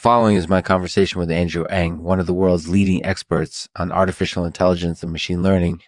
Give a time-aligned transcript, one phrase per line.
[0.00, 4.46] following is my conversation with Andrew Ng, one of the world's leading experts on artificial
[4.46, 5.82] intelligence and machine learning.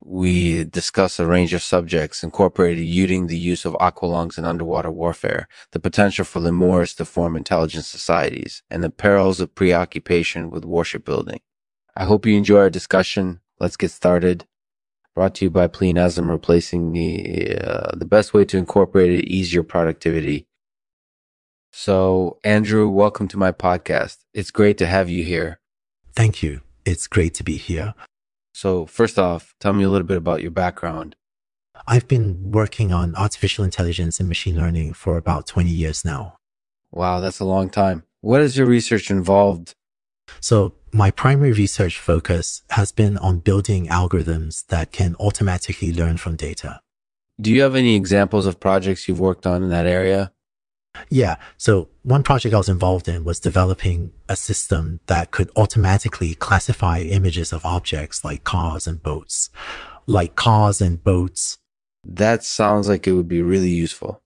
[0.00, 5.80] We discuss a range of subjects, incorporating the use of aqualungs in underwater warfare, the
[5.80, 11.40] potential for lemurs to form intelligent societies, and the perils of preoccupation with warship building.
[11.96, 13.40] I hope you enjoy our discussion.
[13.58, 14.46] Let's get started.
[15.12, 19.52] Brought to you by Pleonasm, replacing the uh, the best way to incorporate it, ease
[19.52, 20.46] your productivity.
[21.78, 24.24] So, Andrew, welcome to my podcast.
[24.32, 25.60] It's great to have you here.
[26.14, 26.62] Thank you.
[26.86, 27.92] It's great to be here.
[28.54, 31.16] So, first off, tell me a little bit about your background.
[31.86, 36.38] I've been working on artificial intelligence and machine learning for about 20 years now.
[36.92, 38.04] Wow, that's a long time.
[38.22, 39.74] What is your research involved?
[40.40, 46.36] So, my primary research focus has been on building algorithms that can automatically learn from
[46.36, 46.80] data.
[47.38, 50.32] Do you have any examples of projects you've worked on in that area?
[51.10, 51.36] Yeah.
[51.56, 57.00] So one project I was involved in was developing a system that could automatically classify
[57.00, 59.50] images of objects like cars and boats,
[60.06, 61.58] like cars and boats.
[62.04, 64.22] That sounds like it would be really useful.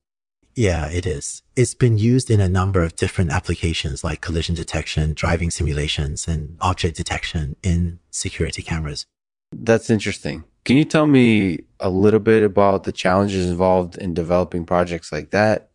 [0.54, 1.42] Yeah, it is.
[1.56, 6.56] It's been used in a number of different applications like collision detection, driving simulations, and
[6.60, 9.06] object detection in security cameras.
[9.52, 10.44] That's interesting.
[10.64, 15.30] Can you tell me a little bit about the challenges involved in developing projects like
[15.30, 15.69] that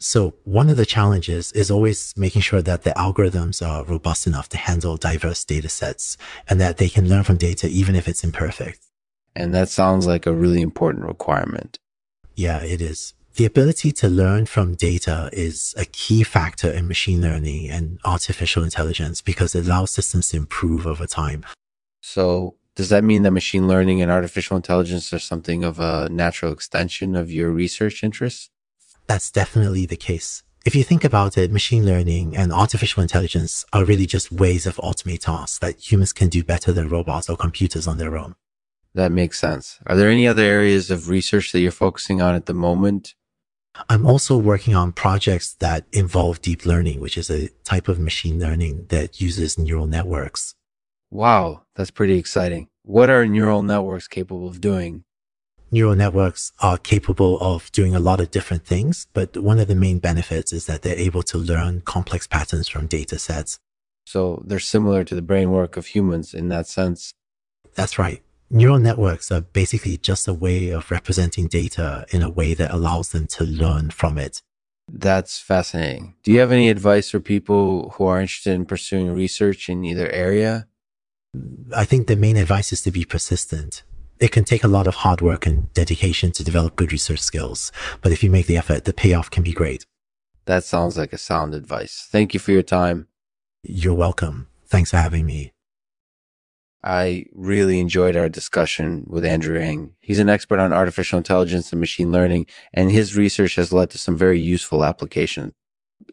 [0.00, 4.48] so one of the challenges is always making sure that the algorithms are robust enough
[4.48, 6.16] to handle diverse data sets
[6.48, 8.80] and that they can learn from data even if it's imperfect.
[9.36, 11.78] And that sounds like a really important requirement.
[12.34, 13.12] Yeah, it is.
[13.36, 18.64] The ability to learn from data is a key factor in machine learning and artificial
[18.64, 21.44] intelligence because it allows systems to improve over time.
[22.00, 26.52] So does that mean that machine learning and artificial intelligence are something of a natural
[26.52, 28.48] extension of your research interests?
[29.10, 30.44] That's definitely the case.
[30.64, 34.76] If you think about it, machine learning and artificial intelligence are really just ways of
[34.76, 38.36] automate tasks that humans can do better than robots or computers on their own.
[38.94, 39.80] That makes sense.
[39.84, 43.16] Are there any other areas of research that you're focusing on at the moment?
[43.88, 48.38] I'm also working on projects that involve deep learning, which is a type of machine
[48.38, 50.54] learning that uses neural networks.
[51.10, 52.68] Wow, that's pretty exciting.
[52.84, 55.02] What are neural networks capable of doing?
[55.70, 59.74] Neural networks are capable of doing a lot of different things, but one of the
[59.74, 63.58] main benefits is that they're able to learn complex patterns from data sets.
[64.06, 67.12] So they're similar to the brain work of humans in that sense.
[67.74, 68.22] That's right.
[68.50, 73.10] Neural networks are basically just a way of representing data in a way that allows
[73.10, 74.42] them to learn from it.
[74.92, 76.16] That's fascinating.
[76.24, 80.08] Do you have any advice for people who are interested in pursuing research in either
[80.10, 80.66] area?
[81.76, 83.84] I think the main advice is to be persistent
[84.20, 87.72] it can take a lot of hard work and dedication to develop good research skills.
[88.02, 89.86] But if you make the effort, the payoff can be great.
[90.44, 92.06] That sounds like a sound advice.
[92.10, 93.08] Thank you for your time.
[93.62, 94.48] You're welcome.
[94.66, 95.52] Thanks for having me.
[96.82, 99.94] I really enjoyed our discussion with Andrew Ng.
[100.00, 103.98] He's an expert on artificial intelligence and machine learning, and his research has led to
[103.98, 105.52] some very useful applications.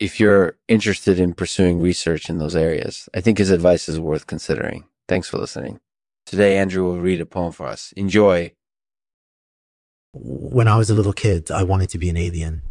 [0.01, 4.27] If you're interested in pursuing research in those areas, I think his advice is worth
[4.27, 4.83] considering.
[5.07, 5.79] Thanks for listening.
[6.27, 7.93] Today, Andrew will read a poem for us.
[7.93, 8.51] Enjoy.
[10.11, 12.63] When I was a little kid, I wanted to be an alien.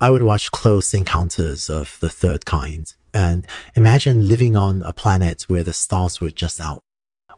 [0.00, 5.42] I would watch close encounters of the third kind and imagine living on a planet
[5.48, 6.84] where the stars were just out,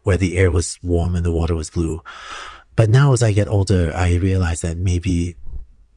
[0.03, 2.03] where the air was warm and the water was blue.
[2.75, 5.37] But now as I get older, I realize that maybe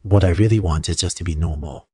[0.04, 1.89] what I really want is just to be normal.